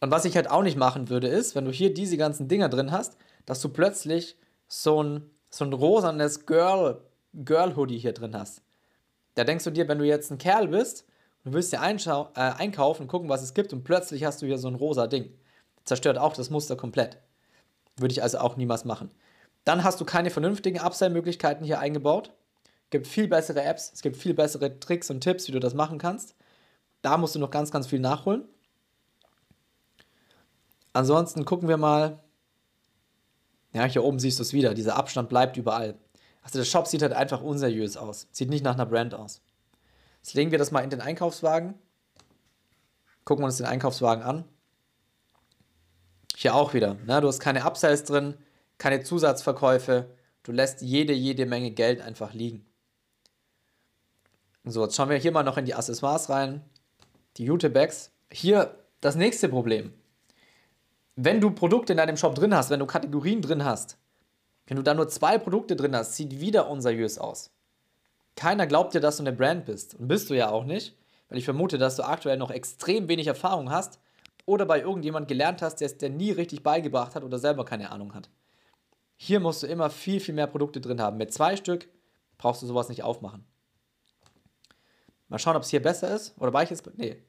Und 0.00 0.10
was 0.10 0.24
ich 0.24 0.36
halt 0.36 0.50
auch 0.50 0.62
nicht 0.62 0.76
machen 0.76 1.10
würde, 1.10 1.26
ist, 1.26 1.54
wenn 1.56 1.64
du 1.64 1.72
hier 1.72 1.92
diese 1.92 2.16
ganzen 2.16 2.46
Dinger 2.46 2.68
drin 2.68 2.92
hast, 2.92 3.16
dass 3.46 3.60
du 3.60 3.68
plötzlich 3.68 4.36
so 4.68 5.02
ein, 5.02 5.30
so 5.50 5.64
ein 5.64 5.72
rosanes 5.72 6.46
Girl, 6.46 7.00
Girl 7.34 7.74
Hoodie 7.74 7.98
hier 7.98 8.12
drin 8.12 8.36
hast. 8.36 8.62
Da 9.34 9.44
denkst 9.44 9.64
du 9.64 9.70
dir, 9.70 9.88
wenn 9.88 9.98
du 9.98 10.04
jetzt 10.04 10.30
ein 10.30 10.38
Kerl 10.38 10.68
bist 10.68 11.04
Du 11.44 11.52
willst 11.52 11.72
dir 11.72 11.78
äh, 11.78 12.40
einkaufen 12.40 13.02
und 13.02 13.08
gucken, 13.08 13.28
was 13.28 13.42
es 13.42 13.52
gibt 13.52 13.72
und 13.72 13.82
plötzlich 13.82 14.24
hast 14.24 14.42
du 14.42 14.46
hier 14.46 14.58
so 14.58 14.68
ein 14.68 14.76
rosa 14.76 15.08
Ding. 15.08 15.32
Zerstört 15.84 16.18
auch 16.18 16.34
das 16.34 16.50
Muster 16.50 16.76
komplett. 16.76 17.18
Würde 17.96 18.12
ich 18.12 18.22
also 18.22 18.38
auch 18.38 18.56
niemals 18.56 18.84
machen. 18.84 19.10
Dann 19.64 19.84
hast 19.84 20.00
du 20.00 20.04
keine 20.04 20.30
vernünftigen 20.30 20.80
Upsell-Möglichkeiten 20.80 21.64
hier 21.64 21.78
eingebaut. 21.78 22.32
Es 22.84 22.90
gibt 22.90 23.06
viel 23.06 23.28
bessere 23.28 23.62
Apps, 23.62 23.90
es 23.94 24.02
gibt 24.02 24.16
viel 24.16 24.34
bessere 24.34 24.78
Tricks 24.78 25.10
und 25.10 25.20
Tipps, 25.20 25.48
wie 25.48 25.52
du 25.52 25.60
das 25.60 25.74
machen 25.74 25.98
kannst. 25.98 26.34
Da 27.00 27.16
musst 27.16 27.34
du 27.34 27.38
noch 27.38 27.50
ganz, 27.50 27.70
ganz 27.70 27.86
viel 27.86 28.00
nachholen. 28.00 28.44
Ansonsten 30.92 31.44
gucken 31.44 31.68
wir 31.68 31.76
mal. 31.76 32.20
Ja, 33.72 33.84
hier 33.84 34.04
oben 34.04 34.18
siehst 34.18 34.38
du 34.38 34.42
es 34.42 34.52
wieder. 34.52 34.74
Dieser 34.74 34.96
Abstand 34.96 35.28
bleibt 35.28 35.56
überall. 35.56 35.98
Also 36.42 36.58
der 36.58 36.66
Shop 36.66 36.86
sieht 36.86 37.02
halt 37.02 37.12
einfach 37.12 37.40
unseriös 37.40 37.96
aus. 37.96 38.28
Sieht 38.30 38.50
nicht 38.50 38.64
nach 38.64 38.74
einer 38.74 38.86
Brand 38.86 39.14
aus. 39.14 39.40
Jetzt 40.18 40.34
legen 40.34 40.50
wir 40.50 40.58
das 40.58 40.70
mal 40.70 40.80
in 40.80 40.90
den 40.90 41.00
Einkaufswagen. 41.00 41.74
Gucken 43.24 43.42
wir 43.42 43.46
uns 43.46 43.56
den 43.56 43.66
Einkaufswagen 43.66 44.22
an. 44.22 44.44
Hier 46.36 46.54
auch 46.54 46.74
wieder. 46.74 46.94
Ne? 47.06 47.20
Du 47.20 47.28
hast 47.28 47.40
keine 47.40 47.64
Upsells 47.64 48.04
drin, 48.04 48.36
keine 48.82 49.04
Zusatzverkäufe. 49.04 50.10
du 50.42 50.50
lässt 50.50 50.82
jede, 50.82 51.12
jede 51.12 51.46
Menge 51.46 51.70
Geld 51.70 52.00
einfach 52.00 52.34
liegen. 52.34 52.66
So, 54.64 54.82
jetzt 54.82 54.96
schauen 54.96 55.08
wir 55.08 55.16
hier 55.18 55.30
mal 55.30 55.44
noch 55.44 55.56
in 55.56 55.66
die 55.66 55.74
Accessoires 55.74 56.28
rein. 56.30 56.64
Die 57.36 57.44
Jute-Bags. 57.44 58.10
Hier 58.32 58.74
das 59.00 59.14
nächste 59.14 59.48
Problem. 59.48 59.92
Wenn 61.14 61.40
du 61.40 61.52
Produkte 61.52 61.92
in 61.92 61.96
deinem 61.96 62.16
Shop 62.16 62.34
drin 62.34 62.56
hast, 62.56 62.70
wenn 62.70 62.80
du 62.80 62.86
Kategorien 62.86 63.40
drin 63.40 63.64
hast, 63.64 63.98
wenn 64.66 64.76
du 64.76 64.82
da 64.82 64.94
nur 64.94 65.08
zwei 65.08 65.38
Produkte 65.38 65.76
drin 65.76 65.94
hast, 65.94 66.14
sieht 66.14 66.40
wieder 66.40 66.68
unseriös 66.68 67.18
aus. 67.18 67.52
Keiner 68.34 68.66
glaubt 68.66 68.94
dir, 68.94 69.00
dass 69.00 69.18
du 69.18 69.22
eine 69.22 69.32
Brand 69.32 69.64
bist. 69.64 69.94
Und 69.94 70.08
bist 70.08 70.28
du 70.28 70.34
ja 70.34 70.50
auch 70.50 70.64
nicht, 70.64 70.96
weil 71.28 71.38
ich 71.38 71.44
vermute, 71.44 71.78
dass 71.78 71.94
du 71.94 72.02
aktuell 72.02 72.36
noch 72.36 72.50
extrem 72.50 73.06
wenig 73.06 73.28
Erfahrung 73.28 73.70
hast 73.70 74.00
oder 74.44 74.66
bei 74.66 74.80
irgendjemand 74.80 75.28
gelernt 75.28 75.62
hast, 75.62 75.76
der 75.76 75.86
es 75.86 75.98
dir 75.98 76.10
nie 76.10 76.32
richtig 76.32 76.64
beigebracht 76.64 77.14
hat 77.14 77.22
oder 77.22 77.38
selber 77.38 77.64
keine 77.64 77.92
Ahnung 77.92 78.12
hat. 78.12 78.28
Hier 79.24 79.38
musst 79.38 79.62
du 79.62 79.68
immer 79.68 79.88
viel, 79.88 80.18
viel 80.18 80.34
mehr 80.34 80.48
Produkte 80.48 80.80
drin 80.80 81.00
haben. 81.00 81.16
Mit 81.16 81.32
zwei 81.32 81.54
Stück 81.54 81.88
brauchst 82.38 82.60
du 82.60 82.66
sowas 82.66 82.88
nicht 82.88 83.04
aufmachen. 83.04 83.44
Mal 85.28 85.38
schauen, 85.38 85.54
ob 85.54 85.62
es 85.62 85.68
hier 85.68 85.80
besser 85.80 86.12
ist. 86.12 86.34
Oder 86.40 86.52
war 86.52 86.64
ich 86.64 86.70
jetzt. 86.70 86.84
Nee. 86.96 87.22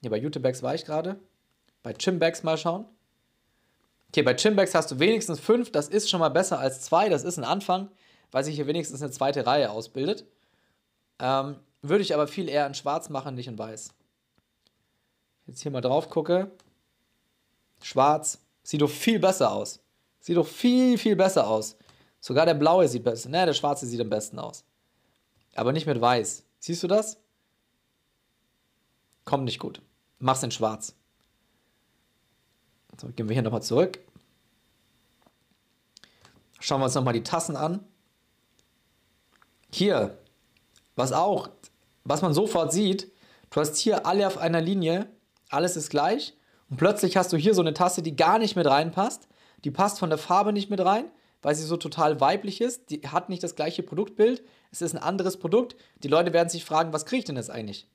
Hier 0.00 0.10
bei 0.10 0.16
YouTubebags 0.16 0.64
war 0.64 0.74
ich 0.74 0.84
gerade. 0.84 1.20
Bei 1.84 1.94
Chimbags 1.94 2.42
mal 2.42 2.58
schauen. 2.58 2.84
Okay, 4.08 4.22
bei 4.22 4.34
Chimbags 4.34 4.74
hast 4.74 4.90
du 4.90 4.98
wenigstens 4.98 5.38
fünf. 5.38 5.70
Das 5.70 5.86
ist 5.86 6.10
schon 6.10 6.18
mal 6.18 6.30
besser 6.30 6.58
als 6.58 6.80
zwei. 6.80 7.08
Das 7.08 7.22
ist 7.22 7.38
ein 7.38 7.44
Anfang, 7.44 7.92
weil 8.32 8.42
sich 8.42 8.56
hier 8.56 8.66
wenigstens 8.66 9.00
eine 9.00 9.12
zweite 9.12 9.46
Reihe 9.46 9.70
ausbildet. 9.70 10.24
Ähm, 11.20 11.60
würde 11.80 12.02
ich 12.02 12.12
aber 12.12 12.26
viel 12.26 12.48
eher 12.48 12.66
in 12.66 12.74
schwarz 12.74 13.08
machen, 13.08 13.36
nicht 13.36 13.46
in 13.46 13.56
weiß. 13.56 13.90
Jetzt 15.46 15.62
hier 15.62 15.70
mal 15.70 15.80
drauf 15.80 16.10
gucke. 16.10 16.50
Schwarz. 17.82 18.44
Sieht 18.64 18.82
doch 18.82 18.90
viel 18.90 19.20
besser 19.20 19.52
aus. 19.52 19.78
Sieht 20.20 20.36
doch 20.36 20.46
viel, 20.46 20.98
viel 20.98 21.16
besser 21.16 21.48
aus. 21.48 21.76
Sogar 22.20 22.46
der 22.46 22.54
blaue 22.54 22.86
sieht 22.86 23.04
besser. 23.04 23.30
Ne, 23.30 23.46
der 23.46 23.54
schwarze 23.54 23.86
sieht 23.86 24.00
am 24.00 24.10
besten 24.10 24.38
aus. 24.38 24.64
Aber 25.54 25.72
nicht 25.72 25.86
mit 25.86 26.00
weiß. 26.00 26.44
Siehst 26.58 26.82
du 26.82 26.86
das? 26.86 27.18
Kommt 29.24 29.44
nicht 29.44 29.58
gut. 29.58 29.80
Mach's 30.18 30.42
in 30.42 30.50
schwarz. 30.50 30.94
So, 33.00 33.08
gehen 33.08 33.28
wir 33.28 33.34
hier 33.34 33.42
nochmal 33.42 33.62
zurück. 33.62 33.98
Schauen 36.58 36.80
wir 36.80 36.84
uns 36.84 36.94
nochmal 36.94 37.14
die 37.14 37.22
Tassen 37.22 37.56
an. 37.56 37.82
Hier, 39.72 40.18
was 40.96 41.12
auch, 41.12 41.48
was 42.04 42.20
man 42.20 42.34
sofort 42.34 42.72
sieht, 42.72 43.10
du 43.48 43.60
hast 43.60 43.76
hier 43.78 44.04
alle 44.04 44.26
auf 44.26 44.36
einer 44.36 44.60
Linie, 44.60 45.08
alles 45.48 45.76
ist 45.76 45.88
gleich 45.88 46.36
und 46.68 46.76
plötzlich 46.76 47.16
hast 47.16 47.32
du 47.32 47.38
hier 47.38 47.54
so 47.54 47.62
eine 47.62 47.72
Tasse, 47.72 48.02
die 48.02 48.16
gar 48.16 48.38
nicht 48.38 48.56
mit 48.56 48.66
reinpasst. 48.66 49.28
Die 49.64 49.70
passt 49.70 49.98
von 49.98 50.10
der 50.10 50.18
Farbe 50.18 50.52
nicht 50.52 50.70
mit 50.70 50.80
rein, 50.84 51.10
weil 51.42 51.54
sie 51.54 51.64
so 51.64 51.76
total 51.76 52.20
weiblich 52.20 52.60
ist. 52.60 52.90
Die 52.90 53.00
hat 53.08 53.28
nicht 53.28 53.42
das 53.42 53.56
gleiche 53.56 53.82
Produktbild. 53.82 54.42
Es 54.70 54.82
ist 54.82 54.94
ein 54.94 55.02
anderes 55.02 55.38
Produkt. 55.38 55.76
Die 56.02 56.08
Leute 56.08 56.32
werden 56.32 56.48
sich 56.48 56.64
fragen, 56.64 56.92
was 56.92 57.06
kriege 57.06 57.20
ich 57.20 57.24
denn 57.24 57.36
jetzt 57.36 57.50
eigentlich? 57.50 57.88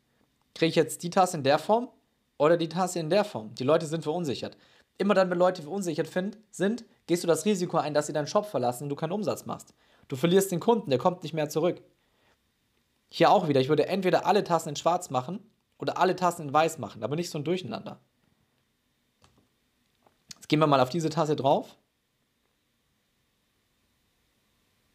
Kriege 0.54 0.70
ich 0.70 0.76
jetzt 0.76 1.04
die 1.04 1.10
Tasse 1.10 1.38
in 1.38 1.44
der 1.44 1.60
Form 1.60 1.90
oder 2.38 2.58
die 2.58 2.70
Tasse 2.70 3.00
in 3.00 3.10
der 3.10 3.24
Form? 3.24 3.54
Die 3.56 3.64
Leute 3.64 3.86
sind 3.86 4.04
verunsichert. 4.04 4.58
Immer 4.98 5.14
dann, 5.14 5.30
wenn 5.30 5.38
Leute 5.38 5.62
verunsichert 5.62 6.10
sind, 6.52 6.86
gehst 7.08 7.24
du 7.24 7.28
das 7.28 7.46
Risiko 7.46 7.78
ein, 7.78 7.94
dass 7.94 8.08
sie 8.08 8.14
deinen 8.14 8.28
Shop 8.28 8.46
verlassen 8.46 8.84
und 8.84 8.90
du 8.90 8.96
keinen 8.96 9.12
Umsatz 9.12 9.46
machst. 9.46 9.74
Du 10.08 10.16
verlierst 10.16 10.52
den 10.52 10.60
Kunden, 10.60 10.90
der 10.90 11.00
kommt 11.00 11.24
nicht 11.24 11.34
mehr 11.34 11.50
zurück. 11.50 11.82
Hier 13.10 13.32
auch 13.32 13.48
wieder, 13.48 13.60
ich 13.60 13.70
würde 13.70 13.88
entweder 13.88 14.26
alle 14.26 14.44
Tassen 14.44 14.70
in 14.70 14.76
schwarz 14.76 15.10
machen 15.10 15.40
oder 15.78 15.98
alle 15.98 16.16
Tassen 16.16 16.48
in 16.48 16.54
weiß 16.54 16.78
machen, 16.78 17.04
aber 17.04 17.16
nicht 17.16 17.30
so 17.30 17.38
ein 17.38 17.44
Durcheinander. 17.44 18.00
Jetzt 20.46 20.50
gehen 20.50 20.60
wir 20.60 20.68
mal 20.68 20.80
auf 20.80 20.92
diese 20.92 21.10
Tasse 21.10 21.36
drauf. 21.36 21.76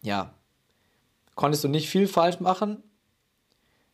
Ja. 0.00 0.32
Konntest 1.34 1.64
du 1.64 1.68
nicht 1.68 1.90
viel 1.90 2.06
falsch 2.06 2.38
machen? 2.38 2.84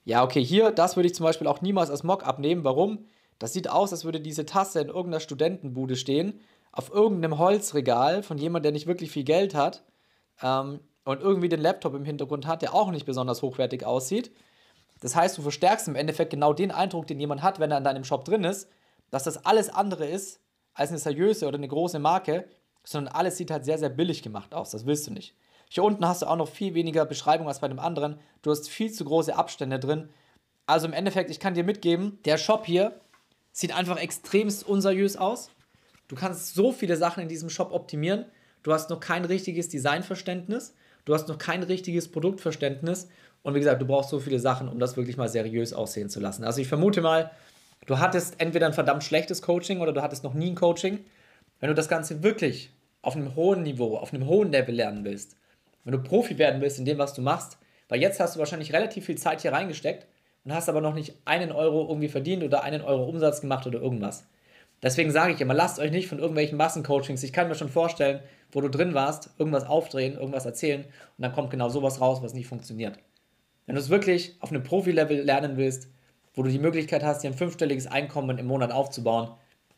Ja, 0.05 0.23
okay, 0.23 0.45
hier, 0.45 0.71
das 0.71 0.97
würde 0.97 1.07
ich 1.07 1.15
zum 1.15 1.25
Beispiel 1.25 1.47
auch 1.47 1.63
niemals 1.63 1.89
als 1.89 2.03
Mock 2.03 2.27
abnehmen. 2.27 2.63
Warum? 2.63 3.07
Das 3.39 3.55
sieht 3.55 3.71
aus, 3.71 3.91
als 3.91 4.05
würde 4.05 4.21
diese 4.21 4.45
Tasse 4.45 4.81
in 4.81 4.89
irgendeiner 4.89 5.21
Studentenbude 5.21 5.97
stehen, 5.97 6.43
auf 6.73 6.93
irgendeinem 6.93 7.39
Holzregal 7.39 8.23
von 8.23 8.37
jemandem, 8.37 8.65
der 8.65 8.73
nicht 8.73 8.87
wirklich 8.87 9.11
viel 9.11 9.25
Geld 9.25 9.55
hat 9.55 9.83
ähm, 10.43 10.81
und 11.07 11.23
irgendwie 11.23 11.49
den 11.49 11.63
Laptop 11.63 11.95
im 11.95 12.05
Hintergrund 12.05 12.47
hat, 12.47 12.61
der 12.61 12.75
auch 12.75 12.91
nicht 12.91 13.07
besonders 13.07 13.41
hochwertig 13.41 13.87
aussieht. 13.87 14.31
Das 15.01 15.17
heißt, 15.17 15.39
du 15.39 15.41
verstärkst 15.41 15.89
im 15.89 15.97
Endeffekt 15.97 16.33
genau 16.33 16.53
den 16.53 16.71
Eindruck, 16.71 17.07
den 17.07 17.19
jemand 17.19 17.43
hat, 17.43 17.61
wenn 17.61 17.71
er 17.71 17.79
in 17.79 17.85
deinem 17.85 18.05
Shop 18.05 18.27
drin 18.27 18.45
ist, 18.45 18.69
dass 19.11 19.25
das 19.25 19.47
alles 19.47 19.71
andere 19.71 20.07
ist 20.07 20.41
als 20.77 20.91
eine 20.91 20.99
seriöse 20.99 21.49
oder 21.49 21.59
eine 21.59 21.69
große 21.69 21.99
Marke, 21.99 22.45
sondern 22.85 23.13
alles 23.15 23.37
sieht 23.37 23.51
halt 23.51 23.65
sehr, 23.65 23.79
sehr 23.79 23.89
billig 23.89 24.23
gemacht 24.23 24.55
aus. 24.55 24.71
Das 24.71 24.87
willst 24.87 25.09
du 25.09 25.13
nicht. 25.13 25.35
Hier 25.69 25.83
unten 25.83 26.07
hast 26.07 26.23
du 26.23 26.27
auch 26.27 26.37
noch 26.37 26.49
viel 26.49 26.75
weniger 26.75 27.05
Beschreibung 27.05 27.49
als 27.49 27.59
bei 27.59 27.67
dem 27.67 27.81
anderen. 27.81 28.21
Du 28.43 28.53
hast 28.53 28.69
viel 28.69 28.93
zu 28.93 29.05
große 29.05 29.35
Abstände 29.35 29.81
drin. 29.81 30.09
Also 30.67 30.87
im 30.87 30.93
Endeffekt, 30.93 31.31
ich 31.31 31.41
kann 31.41 31.55
dir 31.55 31.65
mitgeben, 31.65 32.21
der 32.25 32.39
Shop 32.39 32.67
hier 32.67 33.01
Sieht 33.57 33.75
einfach 33.75 33.97
extremst 33.97 34.69
unseriös 34.69 35.17
aus. 35.17 35.49
Du 36.09 36.15
kannst 36.15 36.55
so 36.55 36.73
viele 36.73 36.99
Sachen 36.99 37.23
in 37.23 37.29
diesem 37.31 37.49
Shop 37.49 37.73
optimieren. 37.73 38.27
Du 38.63 38.75
hast 38.75 38.91
noch 38.91 39.01
kein 39.01 39.25
richtiges 39.25 39.71
Designverständnis. 39.71 40.75
Du 41.07 41.15
hast 41.15 41.27
noch 41.27 41.39
kein 41.39 41.63
richtiges 41.63 42.09
Produktverständnis. 42.13 43.09
Und 43.43 43.55
wie 43.55 43.61
gesagt, 43.61 43.81
du 43.81 43.87
brauchst 43.87 44.11
so 44.11 44.21
viele 44.21 44.41
Sachen, 44.41 44.69
um 44.69 44.79
das 44.79 44.99
wirklich 44.99 45.17
mal 45.17 45.31
seriös 45.31 45.73
aussehen 45.73 46.11
zu 46.11 46.21
lassen. 46.21 46.45
Also 46.45 46.61
ich 46.61 46.69
vermute 46.69 47.01
mal, 47.01 47.31
du 47.87 47.99
hattest 47.99 48.41
entweder 48.41 48.67
ein 48.67 48.73
verdammt 48.73 49.05
schlechtes 49.05 49.43
Coaching 49.43 49.81
oder 49.81 49.93
du 49.93 50.03
hattest 50.03 50.25
noch 50.25 50.35
nie 50.35 50.51
ein 50.51 50.55
Coaching. 50.55 51.05
Wenn 51.61 51.69
du 51.69 51.75
das 51.75 51.89
Ganze 51.89 52.23
wirklich 52.23 52.71
auf 53.03 53.17
einem 53.17 53.35
hohen 53.35 53.63
Niveau, 53.63 53.97
auf 53.97 54.13
einem 54.13 54.27
hohen 54.27 54.53
Level 54.53 54.75
lernen 54.75 55.05
willst, 55.05 55.37
wenn 55.85 55.93
du 55.93 56.03
Profi 56.03 56.37
werden 56.39 56.61
willst 56.61 56.79
in 56.79 56.85
dem, 56.85 56.99
was 56.99 57.15
du 57.15 57.23
machst, 57.23 57.59
weil 57.89 58.01
jetzt 58.01 58.21
hast 58.21 58.35
du 58.35 58.41
wahrscheinlich 58.41 58.73
relativ 58.73 59.07
viel 59.07 59.17
Zeit 59.17 59.43
hier 59.43 59.53
reingesteckt 59.53 60.07
und 60.45 60.53
hast 60.53 60.69
aber 60.69 60.81
noch 60.81 60.95
nicht 60.95 61.15
einen 61.25 61.53
Euro 61.53 61.89
irgendwie 61.89 62.09
verdient 62.09 62.43
oder 62.43 62.63
einen 62.63 62.83
Euro 62.83 63.05
Umsatz 63.05 63.41
gemacht 63.41 63.67
oder 63.67 63.81
irgendwas. 63.81 64.27
Deswegen 64.83 65.11
sage 65.11 65.33
ich 65.33 65.41
immer, 65.41 65.55
lasst 65.55 65.79
euch 65.79 65.91
nicht 65.91 66.09
von 66.09 66.19
irgendwelchen 66.19 66.59
Massencoachings, 66.59 67.23
ich 67.23 67.33
kann 67.33 67.49
mir 67.49 67.55
schon 67.55 67.69
vorstellen, 67.69 68.21
wo 68.53 68.61
du 68.61 68.69
drin 68.69 68.95
warst, 68.95 69.31
irgendwas 69.39 69.65
aufdrehen, 69.65 70.15
irgendwas 70.15 70.45
erzählen 70.45 70.85
und 70.85 71.23
dann 71.23 71.33
kommt 71.33 71.51
genau 71.51 71.69
sowas 71.69 72.01
raus, 72.01 72.23
was 72.23 72.35
nicht 72.35 72.47
funktioniert. 72.47 72.99
Wenn 73.67 73.75
du 73.75 73.81
es 73.81 73.89
wirklich 73.89 74.37
auf 74.41 74.51
einem 74.51 74.63
Profi-Level 74.63 75.23
lernen 75.23 75.57
willst, 75.57 75.89
wo 76.37 76.43
du 76.43 76.51
die 76.51 76.61
Möglichkeit 76.61 77.03
hast, 77.03 77.25
dir 77.25 77.31
ein 77.31 77.37
fünfstelliges 77.37 77.89
Einkommen 77.89 78.39
im 78.39 78.47
Monat 78.47 78.71
aufzubauen, 78.71 79.31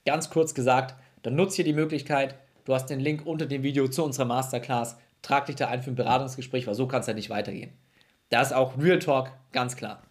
ganz 0.05 0.29
kurz 0.29 0.55
gesagt, 0.55 0.95
dann 1.23 1.37
nutze 1.37 1.57
hier 1.57 1.65
die 1.65 1.73
Möglichkeit, 1.73 2.35
du 2.65 2.75
hast 2.75 2.87
den 2.87 3.01
Link 3.01 3.25
unter 3.25 3.47
dem 3.47 3.63
Video 3.63 3.89
zu 3.89 4.05
unserer 4.05 4.27
Masterclass, 4.27 4.99
trag 5.23 5.47
dich 5.47 5.57
da 5.57 5.69
ein 5.69 5.83
für 5.83 5.91
ein 5.91 5.97
Beratungsgespräch, 5.97 6.67
weil 6.67 6.75
so 6.75 6.87
kann 6.87 7.01
es 7.01 7.07
ja 7.07 7.15
nicht 7.15 7.31
weitergehen. 7.31 7.73
Da 8.29 8.43
ist 8.43 8.53
auch 8.53 8.77
Real 8.79 8.99
Talk 8.99 9.33
ganz 9.53 9.77
klar. 9.77 10.03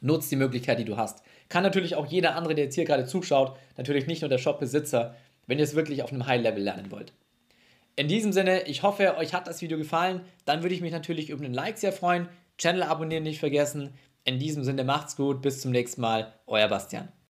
Nutz 0.00 0.28
die 0.28 0.36
Möglichkeit, 0.36 0.78
die 0.78 0.84
du 0.84 0.96
hast. 0.96 1.22
Kann 1.48 1.62
natürlich 1.62 1.96
auch 1.96 2.06
jeder 2.06 2.36
andere, 2.36 2.54
der 2.54 2.64
jetzt 2.64 2.74
hier 2.74 2.84
gerade 2.84 3.06
zuschaut, 3.06 3.56
natürlich 3.76 4.06
nicht 4.06 4.22
nur 4.22 4.28
der 4.28 4.38
Shopbesitzer, 4.38 5.16
wenn 5.46 5.58
ihr 5.58 5.64
es 5.64 5.74
wirklich 5.74 6.02
auf 6.02 6.12
einem 6.12 6.26
High-Level 6.26 6.62
lernen 6.62 6.90
wollt. 6.90 7.12
In 7.94 8.08
diesem 8.08 8.32
Sinne, 8.32 8.62
ich 8.62 8.82
hoffe, 8.82 9.16
euch 9.16 9.34
hat 9.34 9.46
das 9.46 9.60
Video 9.60 9.76
gefallen. 9.76 10.22
Dann 10.44 10.62
würde 10.62 10.74
ich 10.74 10.80
mich 10.80 10.92
natürlich 10.92 11.30
über 11.30 11.44
einen 11.44 11.52
Like 11.52 11.78
sehr 11.78 11.92
freuen. 11.92 12.28
Channel 12.56 12.84
abonnieren 12.84 13.22
nicht 13.22 13.38
vergessen. 13.38 13.92
In 14.24 14.38
diesem 14.38 14.64
Sinne, 14.64 14.84
macht's 14.84 15.16
gut. 15.16 15.42
Bis 15.42 15.60
zum 15.60 15.70
nächsten 15.72 16.00
Mal. 16.00 16.32
Euer 16.46 16.68
Bastian. 16.68 17.12